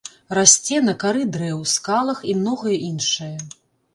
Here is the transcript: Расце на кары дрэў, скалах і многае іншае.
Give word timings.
Расце 0.35 0.79
на 0.85 0.93
кары 1.03 1.25
дрэў, 1.35 1.59
скалах 1.73 2.23
і 2.33 2.35
многае 2.41 2.77
іншае. 2.89 3.33